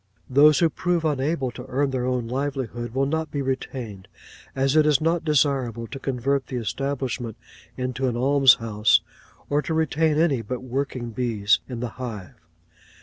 Those 0.31 0.57
who 0.57 0.69
prove 0.71 1.05
unable 1.05 1.51
to 1.51 1.67
earn 1.67 1.91
their 1.91 2.07
own 2.07 2.27
livelihood 2.27 2.95
will 2.95 3.05
not 3.05 3.29
be 3.29 3.43
retained; 3.43 4.07
as 4.55 4.75
it 4.75 4.87
is 4.87 4.99
not 4.99 5.23
desirable 5.23 5.85
to 5.85 5.99
convert 5.99 6.47
the 6.47 6.55
establishment 6.55 7.37
into 7.77 8.07
an 8.07 8.17
alms 8.17 8.55
house, 8.55 9.01
or 9.47 9.61
to 9.61 9.75
retain 9.75 10.17
any 10.17 10.41
but 10.41 10.63
working 10.63 11.11
bees 11.11 11.59
in 11.69 11.81
the 11.81 11.89
hive. 12.01 12.33